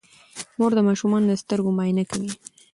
[0.57, 2.31] مور د ماشومانو د سترګو معاینه کوي.